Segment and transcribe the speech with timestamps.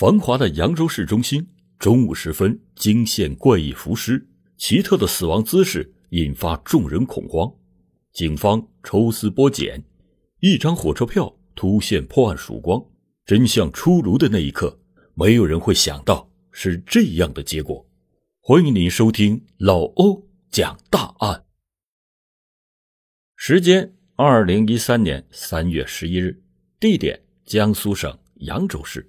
[0.00, 1.46] 繁华的扬州市中心，
[1.78, 4.26] 中午时分惊现怪异浮尸，
[4.56, 7.52] 奇特的死亡姿势引发众人恐慌。
[8.10, 9.84] 警方抽丝剥茧，
[10.38, 12.82] 一张火车票突现破案曙光。
[13.26, 14.80] 真相出炉的那一刻，
[15.12, 17.86] 没有人会想到是这样的结果。
[18.40, 21.44] 欢迎您收听老欧讲大案。
[23.36, 26.42] 时间：二零一三年三月十一日，
[26.80, 29.06] 地点：江苏省扬州市。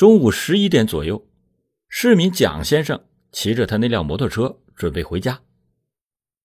[0.00, 1.28] 中午十一点左右，
[1.86, 5.42] 市民蒋先生骑着他那辆摩托车准备回家，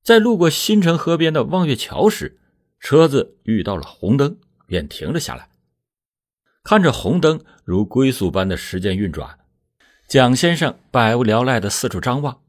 [0.03, 2.37] 在路过新城河边的望月桥时，
[2.81, 4.37] 车子遇到了红灯，
[4.67, 5.47] 便停了下来。
[6.65, 9.39] 看着红灯如龟速般的时间运转，
[10.09, 12.41] 蒋先生百无聊赖的四处张望。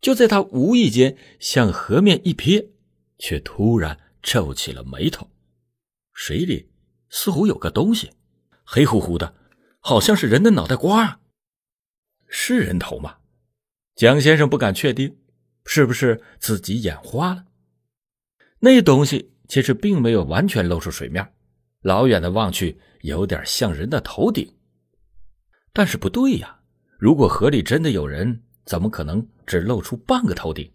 [0.00, 2.70] 就在他无意间向河面一瞥，
[3.20, 5.30] 却突然皱起了眉头，
[6.12, 6.68] 水里
[7.10, 8.10] 似乎有个东西，
[8.64, 9.32] 黑乎乎的。
[9.86, 11.20] 好像是人的脑袋瓜，
[12.26, 13.18] 是人头吗？
[13.94, 15.16] 蒋先生不敢确定，
[15.64, 17.44] 是不是自己眼花了？
[18.58, 21.32] 那东西其实并没有完全露出水面，
[21.82, 24.56] 老远的望去有点像人的头顶。
[25.72, 26.62] 但是不对呀，
[26.98, 30.72] 如果河里真的有人，怎么可能只露出半个头顶？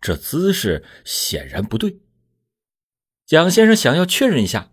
[0.00, 2.00] 这姿势显然不对。
[3.26, 4.72] 蒋先生想要确认一下。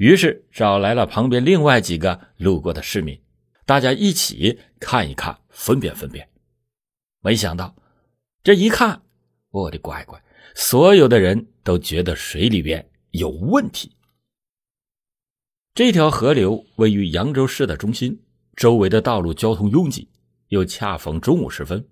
[0.00, 3.20] 于是找来了旁边另外几个路过的市民，
[3.66, 6.26] 大家一起看一看，分辨分辨。
[7.20, 7.76] 没想到，
[8.42, 9.02] 这一看，
[9.50, 10.18] 我的乖乖，
[10.54, 13.94] 所有的人都觉得水里边有问题。
[15.74, 18.22] 这条河流位于扬州市的中心，
[18.56, 20.08] 周围的道路交通拥挤，
[20.48, 21.86] 又恰逢中午时分，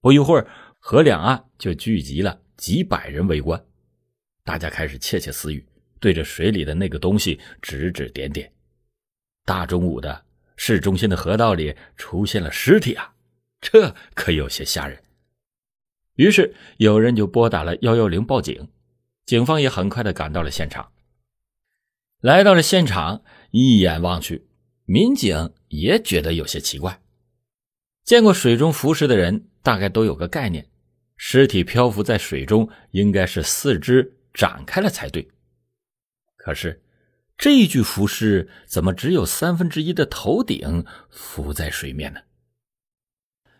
[0.00, 0.46] 不一会儿，
[0.78, 3.60] 河两岸就聚集了几百人围观，
[4.44, 5.66] 大家开始窃窃私语。
[6.00, 8.52] 对着水里的那个东西指指点点，
[9.44, 10.24] 大中午的，
[10.56, 13.14] 市中心的河道里出现了尸体啊，
[13.60, 15.02] 这可有些吓人。
[16.14, 18.68] 于是有人就拨打了幺幺零报警，
[19.24, 20.90] 警方也很快的赶到了现场。
[22.20, 23.22] 来到了现场，
[23.52, 24.48] 一眼望去，
[24.84, 27.00] 民警也觉得有些奇怪。
[28.04, 30.66] 见过水中浮尸的人大概都有个概念，
[31.16, 35.28] 尸体漂浮在水中，应该是四肢展开了才对。
[36.38, 36.82] 可是，
[37.36, 42.20] 这具浮尸怎么只有三分之一的头顶浮在水面呢？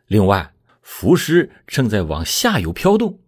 [0.06, 3.20] 另外，浮尸正在往下游飘动。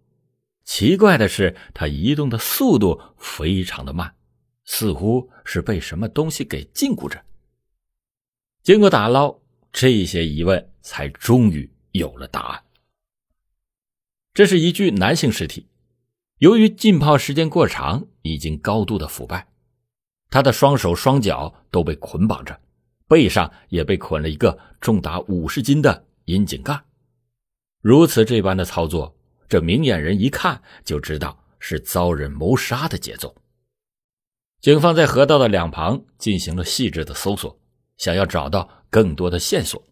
[0.63, 4.15] 奇怪的是，它移动的速度非常的慢，
[4.63, 7.23] 似乎是被什么东西给禁锢着。
[8.63, 9.39] 经过打捞，
[9.71, 12.63] 这些疑问才终于有了答案。
[14.33, 15.67] 这是一具男性尸体，
[16.37, 19.47] 由于浸泡时间过长，已经高度的腐败。
[20.29, 22.57] 他的双手双脚都被捆绑着，
[23.07, 26.81] 背上也被捆了一个重达五十斤的窨井盖。
[27.81, 29.15] 如此这般的操作，
[29.49, 33.35] 这明眼人一看就知道是遭人谋杀的节奏。
[34.61, 37.59] 警方在河道的两旁进行了细致的搜索，
[37.97, 39.83] 想要找到更多的线索，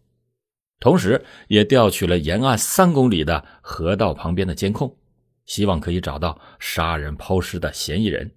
[0.78, 4.96] 同时也调取了沿岸三公里的河道旁边的监控，
[5.50, 8.30] 希望可以找到杀人抛尸的嫌疑人。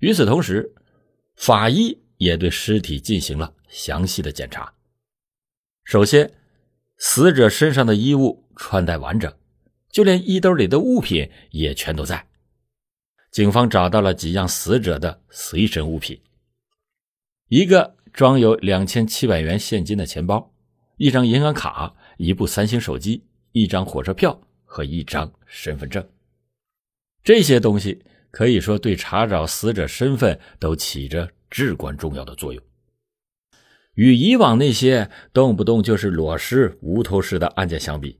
[0.00, 0.74] 与此同时，
[1.34, 4.74] 法医也对尸体进行了详细的检查。
[5.82, 6.30] 首先，
[6.98, 9.34] 死者身上的衣物穿戴完整，
[9.90, 12.28] 就连衣兜里的物品也全都在。
[13.30, 16.20] 警方找到了几样死者的随身物品：
[17.48, 20.52] 一个装有两千七百元现金的钱包，
[20.98, 24.38] 一张银行卡，一部三星手机，一张火车票
[24.74, 26.04] 和一张身份证。
[27.22, 28.02] 这些东西。
[28.36, 32.60] 可以说，对查找死者身份都起着至关重要的作用。
[33.94, 38.18] 与以往那些动不动就是裸尸、无头尸的案件相比，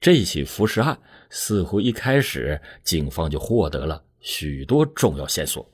[0.00, 0.98] 这起浮尸案
[1.30, 5.64] 似乎一开始警方就获得了许多重要线索。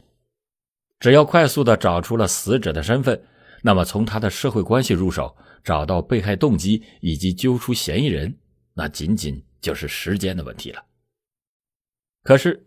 [1.00, 3.18] 只要快速的找出了死者的身份，
[3.62, 5.34] 那么从他的社会关系入手，
[5.64, 8.36] 找到被害动机以及揪出嫌疑人，
[8.74, 10.84] 那仅仅就是时间的问题了。
[12.22, 12.64] 可是。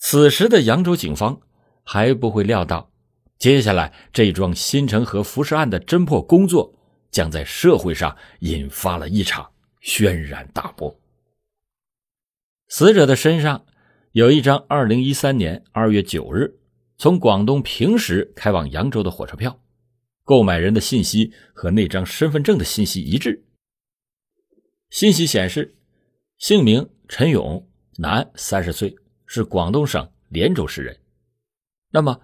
[0.00, 1.40] 此时的扬州警方
[1.82, 2.92] 还不会料到，
[3.36, 6.72] 接下来这桩新城河浮尸案的侦破工作
[7.10, 11.00] 将在社会上引发了一场轩然大波。
[12.68, 13.66] 死者的身上
[14.12, 16.60] 有一张2013年2月9日
[16.96, 19.60] 从广东平时开往扬州的火车票，
[20.22, 23.44] 购买人的信息和那张身份证的信息一致。
[24.90, 25.76] 信息显示，
[26.38, 28.96] 姓名陈勇，男，三十岁。
[29.30, 30.96] 是广东省连州市人，
[31.90, 32.18] 那么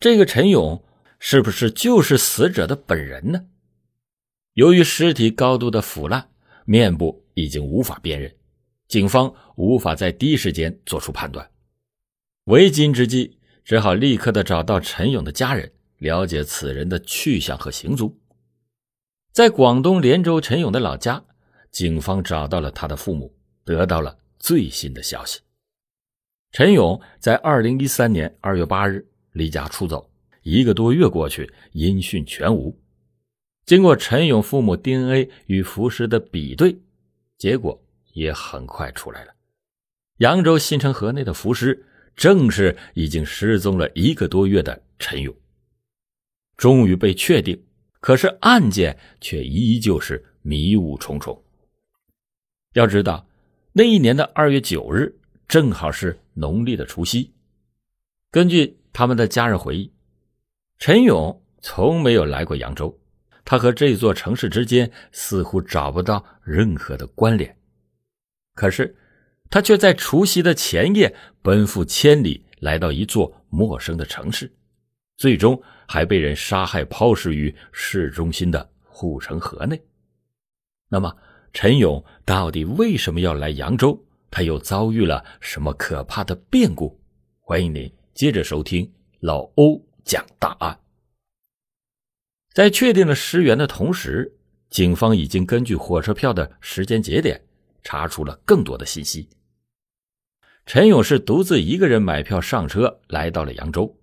[0.00, 0.84] 这个陈勇
[1.20, 3.46] 是不是就是死者的本人呢？
[4.54, 6.28] 由于尸体高度的腐烂，
[6.64, 8.34] 面部已经无法辨认，
[8.88, 11.48] 警方无法在第一时间做出判断。
[12.46, 18.12] 为今之计，只好立刻的找到陈勇的家人，了解此人的去向和行踪。
[19.32, 21.22] 在广东连州陈勇的老家，
[21.70, 23.32] 警方找到了他的父母，
[23.70, 25.40] 得到了最新的消息。
[26.50, 30.10] 陈勇在二零一三年二月八日离家出走，
[30.42, 32.76] 一个多月过去，音讯全无。
[33.64, 36.76] 经过陈勇父母 DNA 与浮尸的比对，
[37.38, 37.80] 结果
[38.14, 39.32] 也很快出来了。
[40.18, 45.32] 扬州新城河内的浮尸正是已经失踪了一个多月的陈勇。
[46.56, 47.62] 终于被确定，
[48.00, 51.40] 可是案件却依旧是迷雾重重。
[52.74, 53.24] 要知道，
[53.72, 57.32] 那一年的二月九日正好是农历的除夕。
[58.30, 59.92] 根据他们的家人回忆，
[60.78, 62.96] 陈勇从没有来过扬州。
[63.44, 67.56] 他和这座城市之间似乎找不到任何的关联，
[68.54, 68.96] 可是
[69.48, 74.52] 他却在除夕的前夜奔赴千里来到一座陌生的城市，
[75.16, 79.80] 最终还被人杀害抛尸于市中心的护城河内。
[80.88, 81.16] 那么，
[81.52, 84.04] 陈勇到底为什么要来扬州？
[84.30, 87.00] 他又遭遇了什么可怕的变故？
[87.40, 90.78] 欢迎您接着收听老欧讲大案。
[92.52, 94.32] 在确定了尸源的同时，
[94.70, 97.42] 警方已经根据火车票的时间节点
[97.82, 99.28] 查出了更多的信息。
[100.66, 103.98] 陈勇是独自一个人买票上车来到了扬州，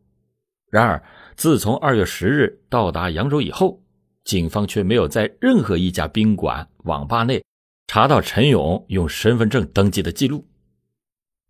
[0.70, 1.02] 然而
[1.38, 3.82] 自从二月十日到达扬州以后，
[4.28, 7.42] 警方却没有在任何一家宾馆、网吧内
[7.88, 10.46] 查到陈勇用身份证登记的记录。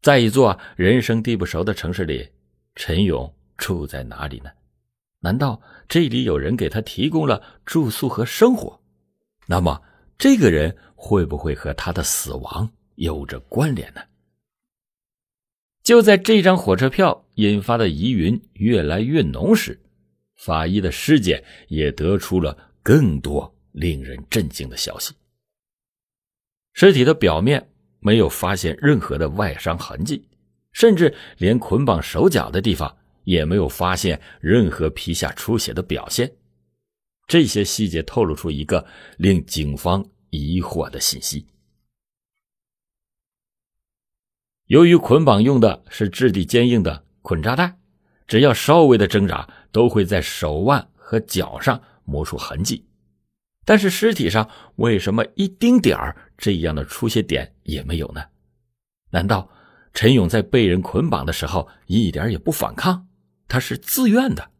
[0.04, 2.30] 在一座人生地不熟的城市里，
[2.76, 4.52] 陈勇住在哪里呢？
[5.22, 5.60] 难道
[5.90, 8.80] 这里有人给他提供了住宿和生活？
[9.48, 9.82] 那么，
[10.16, 14.02] 这个人会不会和他的死亡有着关联呢？
[15.82, 19.82] 就在这张火车票引发的疑云越来越浓时，
[20.38, 25.14] 法医的尸检也得出了更多令人震惊的消息。
[26.74, 27.70] 尸体的表面
[28.00, 30.26] 没有发现任何的外伤痕迹，
[30.72, 32.98] 甚至连捆绑手脚的地方。
[33.28, 36.32] 也没有发现任何皮下出血的表现，
[37.28, 38.88] 这些细节透露出一个
[39.18, 41.46] 令警方疑惑的信息：
[44.68, 47.78] 由于捆绑用的是质地坚硬的捆扎带，
[48.28, 52.86] 只要稍微的挣扎，都会在手腕和脚上磨出痕迹。
[53.66, 58.24] 但是尸体上为什么一丁点儿这样的出血点也没有呢？
[59.10, 59.50] 难道
[59.94, 63.08] 陈勇在被人捆绑的时候一点也不反抗？
[63.48, 64.52] 他是自愿的，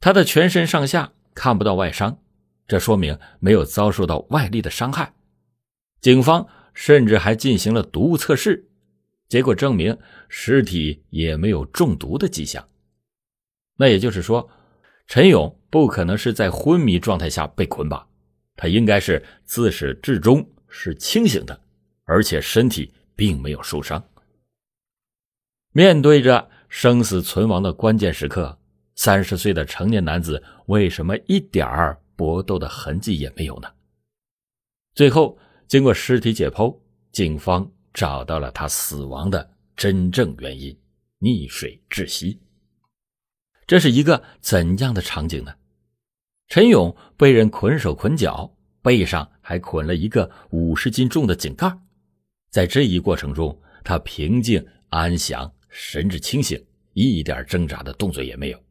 [0.00, 2.18] 他的全身上下看不到外伤，
[2.68, 5.12] 这说明没有遭受到外力的伤害。
[6.00, 8.68] 警方甚至还进行了毒物测试，
[9.28, 9.98] 结果证明
[10.30, 12.66] 尸体也没有中毒的迹象。
[13.76, 14.48] 那也就是说，
[15.06, 18.08] 陈勇不可能是在昏迷状态下被捆绑，
[18.56, 21.60] 他应该是自始至终是清醒的，
[22.04, 24.02] 而且身体并没有受伤。
[25.72, 26.48] 面对着。
[26.72, 28.56] 生死存亡的关键时刻，
[28.94, 33.68] 三十岁的成年男子为什么一点儿搏斗的痕迹也没有呢？
[34.94, 36.78] 最后，经过尸体解剖，
[37.10, 40.78] 警方找到了他死亡的真正原因——
[41.20, 42.38] 溺水窒息。
[43.66, 45.54] 这是一个怎样的场景呢？
[46.48, 51.74] 陈勇被人捆手捆脚，背上还捆了一个五十斤重的井盖，
[52.50, 55.50] 在这一过程中，他平静安详。
[55.70, 58.62] 神志清醒，一点挣扎的动作也没有，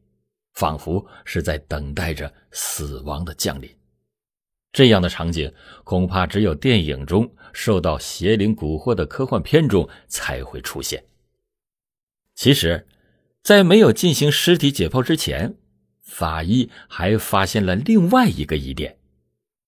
[0.54, 3.79] 仿佛是在等待着死亡的降临。
[4.72, 11.04] 这样的场景，恐怕只有电影中受到邪灵蛊惑的科幻片中才会出现。
[12.36, 12.88] 其实，
[13.42, 15.56] 在没有进行尸体解剖之前，
[16.04, 18.98] 法医还发现了另外一个疑点：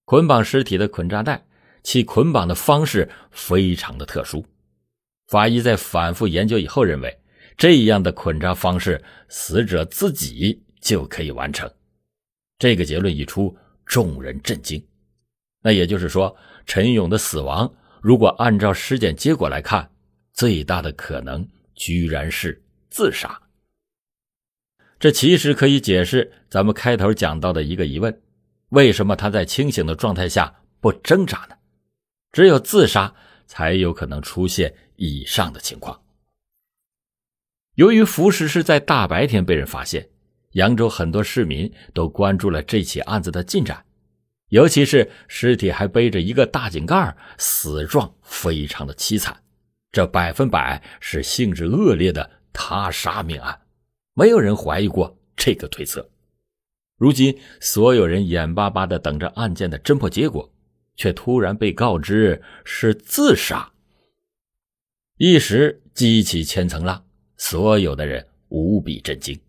[0.05, 1.46] 捆绑尸体的捆扎带，
[1.84, 4.46] 其捆绑的方式非常的特殊。
[5.27, 7.17] 法医在反复研究以后认为。
[7.58, 11.72] 这样的捆扎方式，死者自己就可以完成。
[12.58, 13.55] 这个结论一出，
[13.86, 14.84] 众人震惊。
[15.61, 19.91] 那也就是说，陈勇的死亡，如果按照尸检结果来看，
[20.33, 23.39] 最大的可能居然是自杀。
[24.99, 28.21] 这其实可以解释咱们开头讲到的一个疑问：
[28.69, 31.55] 为什么他在清醒的状态下不挣扎呢？
[32.31, 33.13] 只有自杀
[33.45, 36.01] 才有可能出现以上的情况。
[37.75, 40.07] 由于浮尸是在大白天被人发现，
[40.51, 43.83] 扬州很多市民都关注了这起案子的进展，
[44.51, 49.41] 尤其是尸体还背着一个大井盖，死状非常的凄惨，
[49.93, 53.62] 这百分百是性质恶劣的他杀命案，
[54.13, 56.10] 没有人怀疑过这个推测。
[56.98, 60.53] 如今，所有人眼巴巴的等着案件的侦破结果，
[60.98, 63.72] 却突然被告知是自杀，
[65.15, 67.05] 一时激起千层浪，
[67.38, 69.39] 所有的人无比震惊。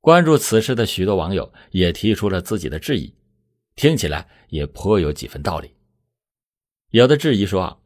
[0.00, 3.14] 关注此事的许多网友也提出了自己的质疑，
[3.76, 5.74] 听起来也颇有几分道理。
[6.90, 7.82] 有的质疑说，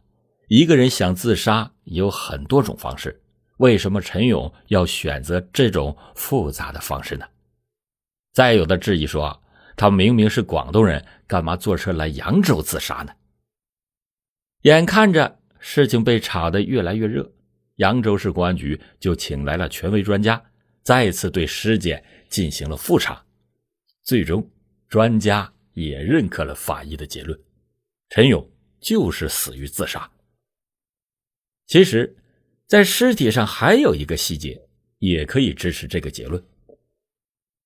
[0.48, 3.22] 一个人想自杀有很多种方式，
[3.58, 7.26] 为什么陈勇要选择这种复杂的方式呢？
[8.32, 9.42] 再有的质疑说，
[9.76, 13.12] 他明明是广东人，干嘛坐车来扬州自杀呢？
[14.62, 17.32] 眼看着事情被炒得越来越热，
[17.76, 20.42] 扬州市公安局就请来了权威专家。
[20.82, 23.22] 再次对尸检进行了复查，
[24.02, 24.50] 最终
[24.88, 25.52] 专家
[25.86, 27.38] 也认可了法医的结论：
[28.08, 30.10] 陈勇就是死于自杀。
[31.66, 32.16] 其实，
[32.66, 34.60] 在尸体上还有一个细节，
[34.98, 36.42] 也可以支持这个结论：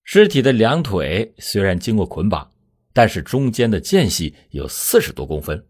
[0.04, 2.52] 尸体的两腿虽然经过捆绑，
[2.92, 5.64] 但是中间的间隙有四十多公分，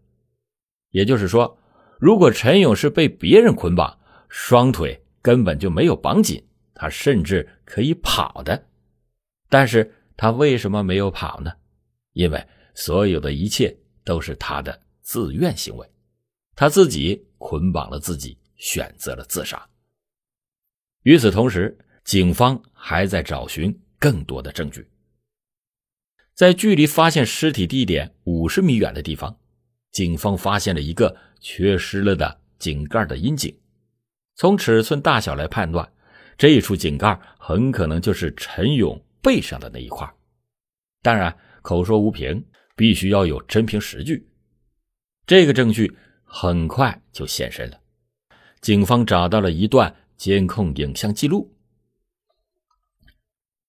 [0.89, 1.57] 也就是说，
[1.99, 6.43] 如果陈勇是被别人捆绑，双腿根本就没有绑紧。
[6.75, 8.67] 他甚至可以跑的，
[9.47, 11.51] 但是他为什么没有跑呢？
[12.13, 15.87] 因为所有的一切都是他的自愿行为，
[16.55, 19.69] 他自己捆绑了自己，选择了自杀。
[21.03, 24.87] 与此同时，警方还在找寻更多的证据。
[26.33, 29.37] 在距离发现尸体地点五十米远的地方，
[29.91, 33.55] 警方发现了一个缺失了的井盖的阴井，
[34.35, 35.91] 从尺寸大小来判断。
[36.35, 40.11] 这一处井盖很可能就是陈勇背上的那一块，
[41.03, 44.29] 当然口说无凭，必须要有真凭实据。
[45.25, 47.79] 这个证据很快就现身了，
[48.61, 51.55] 警方找到了一段监控影像记录。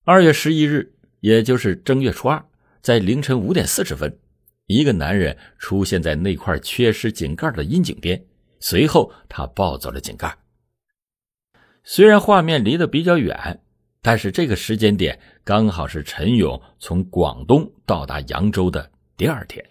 [0.04, 2.44] 二月十一日，也就是正月初二，
[2.82, 4.18] 在凌晨五点四十分，
[4.66, 8.26] 一个男人出现在那块缺失井盖的阴井边，
[8.60, 10.36] 随后他抱走了井盖。
[11.84, 13.63] 虽然画面离得比较远，
[14.06, 19.64] 但是这个时间点刚好是陈勇从广东到达扬州的第二天。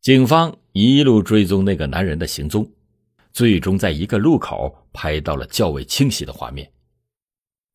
[0.00, 2.68] 警方一路追踪那个男人的行踪，
[3.32, 6.68] 最终在一个路口拍到了较为清晰的画面。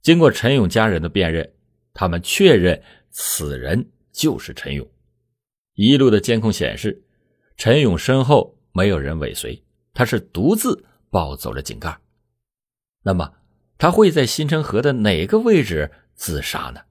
[0.01, 1.49] 经过陈勇家人的辨认，
[1.93, 4.85] 他们确认此人就是陈勇。
[5.75, 7.01] 一路的监控显示，
[7.55, 10.85] 陈勇身后没有人尾随，他是独自。
[11.09, 11.97] 抱走了井盖，
[13.01, 13.33] 那么
[13.79, 16.81] 他会在新城河的哪个位置自杀呢？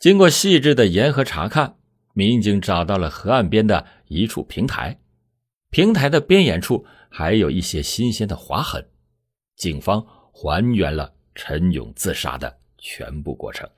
[0.00, 1.76] 经过细致的沿河查看，
[2.14, 4.98] 民警找到了河岸边的一处平台，
[5.70, 8.84] 平台的边沿处还有一些新鲜的划痕。
[9.56, 13.70] 警方还原了陈勇自杀的全部过程。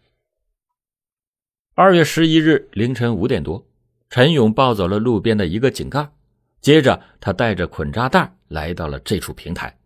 [1.75, 3.69] 二月十一日凌晨五点多，
[4.09, 6.11] 陈勇抱走了路边的一个井盖。
[6.63, 9.79] 接着，他带着捆扎带来到了这处平台。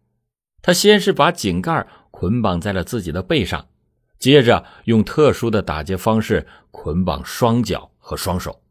[0.63, 3.67] 他先是把井盖捆绑在了自己的背上，
[4.19, 8.63] 接着用特殊的打结方式捆绑双脚和双手，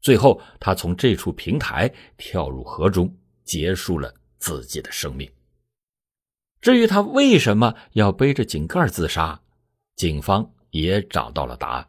[0.00, 5.30] 最后他从这处平台跳入河中，结束了自己的生命。
[6.60, 9.40] 至于他为什么要背着井盖自杀，
[9.94, 11.88] 警方也找到了答案。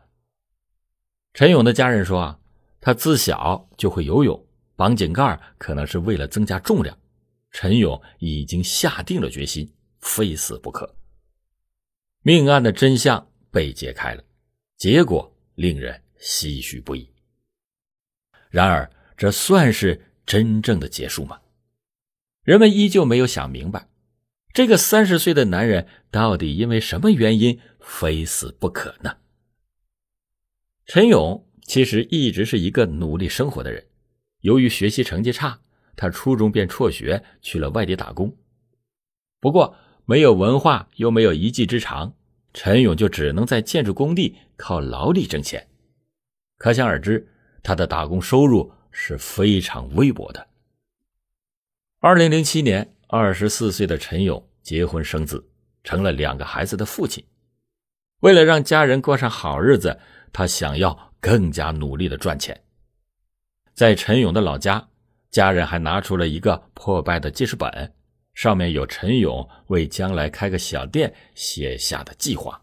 [1.33, 2.39] 陈勇的家人说：“啊，
[2.79, 4.43] 他自小就会游泳。”
[4.77, 6.95] 绑井盖可能是为了增加重量，
[7.51, 10.95] 陈勇已经下定了决心，非死不可。
[12.21, 14.23] 命案的真相被揭开了，
[14.77, 17.09] 结果令人唏嘘不已。
[18.49, 21.41] 然而，这算是真正的结束吗？
[22.43, 23.89] 人们依旧没有想明白，
[24.53, 29.17] 这个三十岁的男人到底因为什么原因非死不可呢？
[30.85, 33.87] 陈勇其实一直是一个努力生活的人。
[34.41, 35.59] 由于学习成绩差，
[35.97, 38.33] 他初中便辍学去了外地打工。
[39.41, 39.75] 不过
[40.05, 42.13] 没有文化又没有一技之长，
[42.53, 45.67] 陈勇就只能在建筑工地靠劳力挣钱。
[46.57, 47.27] 可想而知，
[47.61, 50.47] 他的打工收入是非常微薄的。
[51.99, 55.49] 二零零七年，二十四岁的陈勇结婚生子，
[55.83, 57.23] 成了两个孩子的父亲。
[58.21, 59.99] 为了让家人过上好日子，
[60.33, 62.63] 他想要更加努力的赚钱。
[63.73, 64.89] 在陈勇的老家，
[65.29, 67.93] 家人还拿出了一个破败的记事本，
[68.33, 72.61] 上面有陈勇为将来开个小店写下的计划。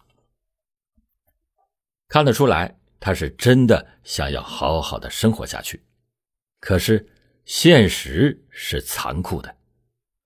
[2.08, 5.82] 看得出来，他是真的想要好好的生活下去。
[6.60, 7.06] 可是
[7.44, 9.56] 现实是残酷的，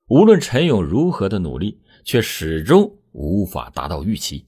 [0.08, 4.46] 无论陈勇如何的努力，却始终无法达到预期，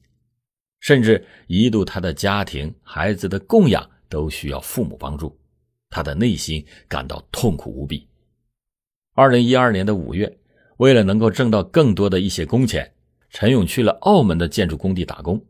[0.80, 5.39] 甚至一度他的家庭、孩子的供养都需要父母帮助，
[5.90, 8.08] 他的内心感到痛苦无比。
[9.14, 10.38] 二零一二年的五月，
[10.78, 12.90] 为了能够挣到更多的一些工钱，
[13.28, 15.44] 陈勇去了澳门的建筑工地打工。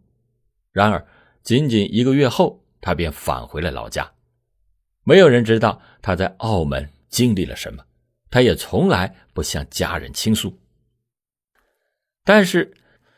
[0.73, 1.07] 然而，
[1.43, 4.11] 仅仅一个月后，他便返回了老家。
[5.05, 7.85] 没有人知道他在澳门经历了什么，
[8.31, 10.59] 他也从来不向家人倾诉。
[12.25, 12.73] 但是，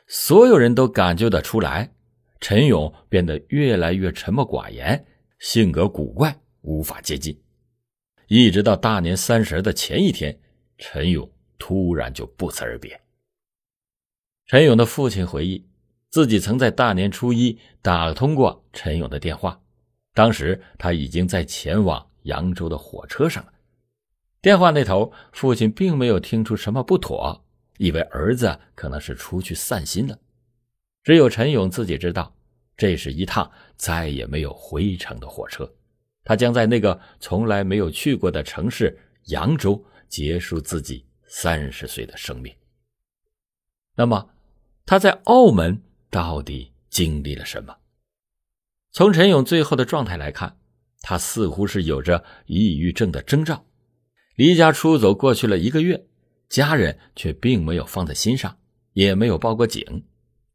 [0.06, 1.92] 所有人都感觉得出来，
[2.40, 5.04] 陈勇变得越来越沉默寡言，
[5.38, 7.38] 性格古怪，无法接近。
[8.26, 10.36] 一直到大年三十的前一天，
[10.78, 13.00] 陈勇突然就不辞而别。
[14.46, 15.64] 陈勇的父亲回忆，
[16.08, 19.60] 自己曾在大年初一打通过陈勇的电话。
[20.14, 23.52] 当时他已经在前往扬州的火车上了。
[24.40, 27.44] 电话那头，父亲并没有听出什么不妥，
[27.78, 30.18] 以为儿子可能是出去散心了。
[31.02, 32.34] 只有陈勇自己知道，
[32.76, 35.72] 这是一趟再也没有回程的火车。
[36.24, 42.54] 他将在那个从来没有去过的城市扬州结束自己三十岁的生命。
[43.94, 44.30] 那么，
[44.86, 47.76] 他在澳门到底经历了什么？
[48.90, 50.58] 从陈勇最后的状态来看，
[51.00, 53.64] 他似乎是有着抑郁症的征兆。
[54.36, 56.06] 离家出走过去了一个月，
[56.48, 58.58] 家人却并没有放在心上，
[58.92, 60.04] 也没有报过警。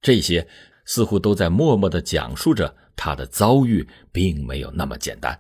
[0.02, 0.48] 这些
[0.86, 5.40] 似乎都在默默的讲述着他的遭遇，并没有那么简单。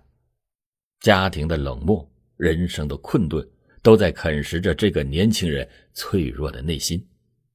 [1.00, 3.48] 家庭的冷漠，人生的困顿，
[3.82, 7.06] 都在啃食着这个年轻人脆弱的内心。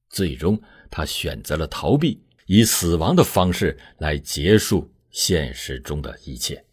[0.09, 4.89] 最终，他选择了逃避，以死亡的方式来结束。
[5.13, 6.65] 现实中的一切。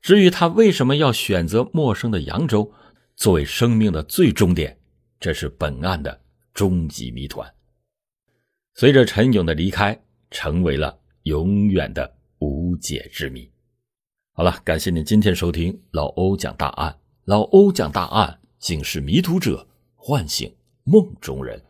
[0.00, 2.72] 至于他为什么要选择陌生的扬州
[3.16, 4.78] 作为生命的最终点，
[5.18, 6.22] 这是本案的
[6.52, 7.52] 终极谜团。
[8.74, 10.00] 随着陈勇的离开，
[10.30, 13.50] 成为了永远的无解之谜。
[14.36, 16.98] 好了，感谢您今天收听老欧讲大案。
[17.26, 21.62] 老欧讲大案，警示迷途者，唤醒梦中人。